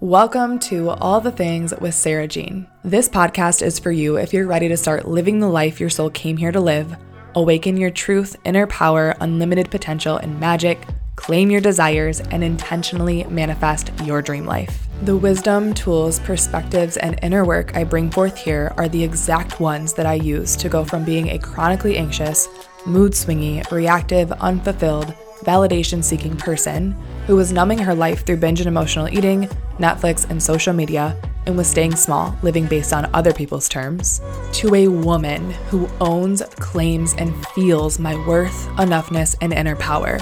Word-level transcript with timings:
Welcome 0.00 0.60
to 0.60 0.90
All 0.90 1.20
the 1.20 1.32
Things 1.32 1.74
with 1.80 1.92
Sarah 1.92 2.28
Jean. 2.28 2.68
This 2.84 3.08
podcast 3.08 3.62
is 3.62 3.80
for 3.80 3.90
you 3.90 4.14
if 4.16 4.32
you're 4.32 4.46
ready 4.46 4.68
to 4.68 4.76
start 4.76 5.08
living 5.08 5.40
the 5.40 5.48
life 5.48 5.80
your 5.80 5.90
soul 5.90 6.08
came 6.08 6.36
here 6.36 6.52
to 6.52 6.60
live, 6.60 6.94
awaken 7.34 7.76
your 7.76 7.90
truth, 7.90 8.36
inner 8.44 8.68
power, 8.68 9.16
unlimited 9.20 9.72
potential, 9.72 10.16
and 10.16 10.38
magic, 10.38 10.86
claim 11.16 11.50
your 11.50 11.60
desires, 11.60 12.20
and 12.20 12.44
intentionally 12.44 13.24
manifest 13.24 13.90
your 14.04 14.22
dream 14.22 14.46
life. 14.46 14.86
The 15.02 15.16
wisdom, 15.16 15.74
tools, 15.74 16.20
perspectives, 16.20 16.96
and 16.96 17.18
inner 17.20 17.44
work 17.44 17.76
I 17.76 17.82
bring 17.82 18.08
forth 18.08 18.38
here 18.38 18.72
are 18.76 18.88
the 18.88 19.02
exact 19.02 19.58
ones 19.58 19.94
that 19.94 20.06
I 20.06 20.14
use 20.14 20.54
to 20.58 20.68
go 20.68 20.84
from 20.84 21.04
being 21.04 21.30
a 21.30 21.40
chronically 21.40 21.96
anxious, 21.96 22.46
mood 22.86 23.14
swingy, 23.14 23.68
reactive, 23.72 24.30
unfulfilled, 24.30 25.12
validation 25.40 26.02
seeking 26.02 26.36
person 26.36 26.92
who 27.26 27.36
was 27.36 27.52
numbing 27.52 27.78
her 27.78 27.94
life 27.94 28.24
through 28.24 28.36
binge 28.36 28.60
and 28.60 28.68
emotional 28.68 29.08
eating, 29.08 29.48
Netflix, 29.78 30.28
and 30.30 30.42
social 30.42 30.72
media, 30.72 31.20
and 31.46 31.56
was 31.56 31.66
staying 31.66 31.94
small, 31.94 32.36
living 32.42 32.66
based 32.66 32.92
on 32.92 33.10
other 33.14 33.32
people's 33.32 33.68
terms, 33.68 34.20
to 34.52 34.74
a 34.74 34.88
woman 34.88 35.50
who 35.70 35.88
owns, 36.00 36.42
claims, 36.56 37.14
and 37.18 37.34
feels 37.48 37.98
my 37.98 38.14
worth, 38.26 38.66
enoughness, 38.76 39.36
and 39.40 39.52
inner 39.52 39.76
power. 39.76 40.18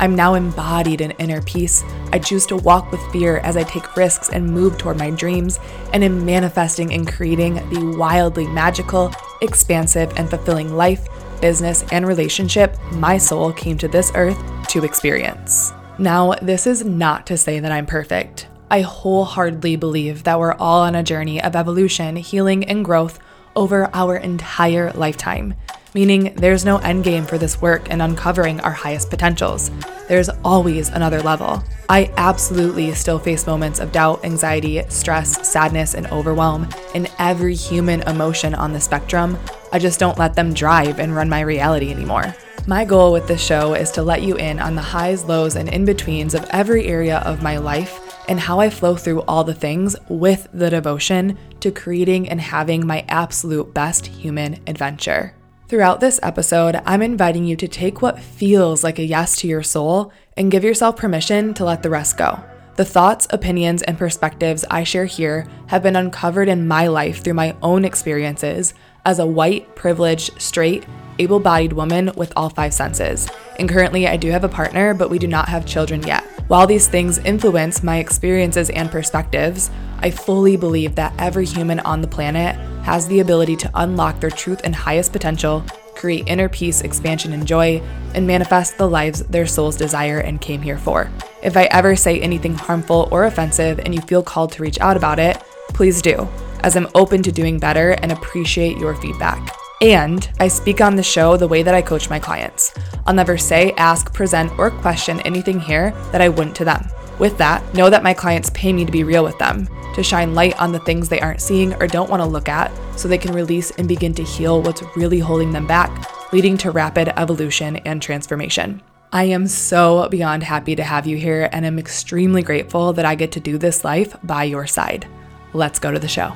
I'm 0.00 0.14
now 0.14 0.34
embodied 0.34 1.00
in 1.00 1.12
inner 1.12 1.40
peace. 1.42 1.82
I 2.12 2.18
choose 2.18 2.44
to 2.46 2.56
walk 2.56 2.90
with 2.92 3.00
fear 3.12 3.38
as 3.38 3.56
I 3.56 3.62
take 3.62 3.96
risks 3.96 4.28
and 4.28 4.46
move 4.46 4.76
toward 4.76 4.98
my 4.98 5.10
dreams, 5.10 5.58
and 5.92 6.04
am 6.04 6.24
manifesting 6.26 6.92
and 6.92 7.06
creating 7.10 7.54
the 7.70 7.96
wildly 7.96 8.46
magical, 8.46 9.12
expansive, 9.40 10.12
and 10.16 10.28
fulfilling 10.28 10.74
life, 10.74 11.08
business, 11.40 11.84
and 11.92 12.06
relationship 12.06 12.76
my 12.92 13.18
soul 13.18 13.52
came 13.52 13.78
to 13.78 13.88
this 13.88 14.10
earth 14.14 14.38
to 14.68 14.84
experience. 14.84 15.72
Now, 15.98 16.34
this 16.42 16.66
is 16.66 16.84
not 16.84 17.26
to 17.26 17.36
say 17.36 17.58
that 17.60 17.72
I'm 17.72 17.86
perfect. 17.86 18.48
I 18.70 18.80
wholeheartedly 18.80 19.76
believe 19.76 20.24
that 20.24 20.38
we're 20.38 20.54
all 20.54 20.82
on 20.82 20.94
a 20.94 21.02
journey 21.02 21.42
of 21.42 21.56
evolution, 21.56 22.16
healing, 22.16 22.64
and 22.64 22.84
growth 22.84 23.18
over 23.54 23.88
our 23.94 24.16
entire 24.16 24.92
lifetime, 24.92 25.54
meaning 25.94 26.34
there's 26.36 26.64
no 26.64 26.78
end 26.78 27.04
game 27.04 27.24
for 27.24 27.38
this 27.38 27.62
work 27.62 27.90
and 27.90 28.02
uncovering 28.02 28.60
our 28.60 28.72
highest 28.72 29.08
potentials. 29.08 29.70
There's 30.08 30.28
always 30.44 30.88
another 30.90 31.22
level. 31.22 31.62
I 31.88 32.12
absolutely 32.16 32.92
still 32.94 33.18
face 33.18 33.46
moments 33.46 33.80
of 33.80 33.92
doubt, 33.92 34.24
anxiety, 34.24 34.82
stress, 34.88 35.48
sadness, 35.48 35.94
and 35.94 36.06
overwhelm 36.08 36.68
in 36.94 37.08
every 37.18 37.54
human 37.54 38.02
emotion 38.02 38.54
on 38.54 38.72
the 38.72 38.80
spectrum. 38.80 39.38
I 39.72 39.78
just 39.78 39.98
don't 39.98 40.18
let 40.18 40.34
them 40.34 40.52
drive 40.52 41.00
and 41.00 41.14
run 41.14 41.28
my 41.28 41.40
reality 41.40 41.90
anymore. 41.90 42.34
My 42.68 42.84
goal 42.84 43.12
with 43.12 43.28
this 43.28 43.40
show 43.40 43.74
is 43.74 43.92
to 43.92 44.02
let 44.02 44.22
you 44.22 44.34
in 44.34 44.58
on 44.58 44.74
the 44.74 44.82
highs, 44.82 45.24
lows, 45.24 45.54
and 45.54 45.68
in 45.68 45.84
betweens 45.84 46.34
of 46.34 46.44
every 46.50 46.86
area 46.86 47.18
of 47.18 47.40
my 47.40 47.58
life 47.58 48.18
and 48.28 48.40
how 48.40 48.58
I 48.58 48.70
flow 48.70 48.96
through 48.96 49.22
all 49.22 49.44
the 49.44 49.54
things 49.54 49.94
with 50.08 50.48
the 50.52 50.68
devotion 50.68 51.38
to 51.60 51.70
creating 51.70 52.28
and 52.28 52.40
having 52.40 52.84
my 52.84 53.04
absolute 53.06 53.72
best 53.72 54.08
human 54.08 54.58
adventure. 54.66 55.36
Throughout 55.68 56.00
this 56.00 56.18
episode, 56.24 56.82
I'm 56.84 57.02
inviting 57.02 57.44
you 57.44 57.54
to 57.54 57.68
take 57.68 58.02
what 58.02 58.18
feels 58.18 58.82
like 58.82 58.98
a 58.98 59.04
yes 59.04 59.36
to 59.36 59.46
your 59.46 59.62
soul 59.62 60.12
and 60.36 60.50
give 60.50 60.64
yourself 60.64 60.96
permission 60.96 61.54
to 61.54 61.64
let 61.64 61.84
the 61.84 61.90
rest 61.90 62.18
go. 62.18 62.42
The 62.74 62.84
thoughts, 62.84 63.28
opinions, 63.30 63.82
and 63.82 63.96
perspectives 63.96 64.64
I 64.68 64.82
share 64.82 65.06
here 65.06 65.46
have 65.68 65.84
been 65.84 65.94
uncovered 65.94 66.48
in 66.48 66.66
my 66.66 66.88
life 66.88 67.22
through 67.22 67.34
my 67.34 67.54
own 67.62 67.84
experiences 67.84 68.74
as 69.04 69.20
a 69.20 69.26
white, 69.26 69.76
privileged, 69.76 70.42
straight, 70.42 70.84
able 71.18 71.40
bodied 71.40 71.72
woman 71.72 72.10
with 72.16 72.32
all 72.36 72.50
five 72.50 72.74
senses. 72.74 73.28
And 73.58 73.68
currently, 73.68 74.06
I 74.06 74.16
do 74.16 74.30
have 74.30 74.44
a 74.44 74.48
partner, 74.48 74.94
but 74.94 75.10
we 75.10 75.18
do 75.18 75.26
not 75.26 75.48
have 75.48 75.66
children 75.66 76.02
yet. 76.02 76.24
While 76.48 76.66
these 76.66 76.86
things 76.86 77.18
influence 77.18 77.82
my 77.82 77.98
experiences 77.98 78.70
and 78.70 78.90
perspectives, 78.90 79.70
I 79.98 80.10
fully 80.10 80.56
believe 80.56 80.94
that 80.94 81.14
every 81.18 81.44
human 81.44 81.80
on 81.80 82.00
the 82.00 82.06
planet 82.06 82.54
has 82.84 83.08
the 83.08 83.20
ability 83.20 83.56
to 83.56 83.70
unlock 83.74 84.20
their 84.20 84.30
truth 84.30 84.60
and 84.62 84.74
highest 84.74 85.12
potential, 85.12 85.64
create 85.96 86.28
inner 86.28 86.48
peace, 86.48 86.82
expansion, 86.82 87.32
and 87.32 87.46
joy, 87.46 87.82
and 88.14 88.26
manifest 88.26 88.78
the 88.78 88.88
lives 88.88 89.20
their 89.24 89.46
souls 89.46 89.76
desire 89.76 90.18
and 90.18 90.40
came 90.40 90.62
here 90.62 90.78
for. 90.78 91.10
If 91.42 91.56
I 91.56 91.64
ever 91.64 91.96
say 91.96 92.20
anything 92.20 92.54
harmful 92.54 93.08
or 93.10 93.24
offensive 93.24 93.80
and 93.80 93.94
you 93.94 94.00
feel 94.02 94.22
called 94.22 94.52
to 94.52 94.62
reach 94.62 94.78
out 94.80 94.96
about 94.96 95.18
it, 95.18 95.38
please 95.70 96.00
do, 96.02 96.28
as 96.60 96.76
I'm 96.76 96.88
open 96.94 97.22
to 97.24 97.32
doing 97.32 97.58
better 97.58 97.92
and 97.92 98.12
appreciate 98.12 98.78
your 98.78 98.94
feedback. 98.94 99.55
And 99.82 100.28
I 100.40 100.48
speak 100.48 100.80
on 100.80 100.96
the 100.96 101.02
show 101.02 101.36
the 101.36 101.48
way 101.48 101.62
that 101.62 101.74
I 101.74 101.82
coach 101.82 102.08
my 102.08 102.18
clients. 102.18 102.72
I'll 103.06 103.14
never 103.14 103.36
say, 103.36 103.72
ask, 103.72 104.12
present, 104.12 104.58
or 104.58 104.70
question 104.70 105.20
anything 105.20 105.60
here 105.60 105.90
that 106.12 106.22
I 106.22 106.30
wouldn't 106.30 106.56
to 106.56 106.64
them. 106.64 106.88
With 107.18 107.36
that, 107.38 107.74
know 107.74 107.90
that 107.90 108.02
my 108.02 108.14
clients 108.14 108.50
pay 108.50 108.72
me 108.72 108.84
to 108.84 108.92
be 108.92 109.04
real 109.04 109.22
with 109.22 109.38
them, 109.38 109.68
to 109.94 110.02
shine 110.02 110.34
light 110.34 110.58
on 110.58 110.72
the 110.72 110.80
things 110.80 111.08
they 111.08 111.20
aren't 111.20 111.42
seeing 111.42 111.74
or 111.74 111.86
don't 111.86 112.10
want 112.10 112.22
to 112.22 112.28
look 112.28 112.48
at 112.48 112.70
so 112.98 113.06
they 113.06 113.18
can 113.18 113.34
release 113.34 113.70
and 113.72 113.86
begin 113.86 114.14
to 114.14 114.22
heal 114.22 114.62
what's 114.62 114.82
really 114.96 115.18
holding 115.18 115.52
them 115.52 115.66
back, 115.66 116.32
leading 116.32 116.56
to 116.58 116.70
rapid 116.70 117.08
evolution 117.18 117.76
and 117.78 118.00
transformation. 118.00 118.82
I 119.12 119.24
am 119.24 119.46
so 119.46 120.08
beyond 120.08 120.42
happy 120.42 120.74
to 120.76 120.82
have 120.82 121.06
you 121.06 121.16
here, 121.16 121.48
and 121.52 121.64
I'm 121.64 121.78
extremely 121.78 122.42
grateful 122.42 122.92
that 122.94 123.04
I 123.04 123.14
get 123.14 123.32
to 123.32 123.40
do 123.40 123.56
this 123.56 123.84
life 123.84 124.16
by 124.22 124.44
your 124.44 124.66
side. 124.66 125.06
Let's 125.52 125.78
go 125.78 125.92
to 125.92 125.98
the 125.98 126.08
show. 126.08 126.34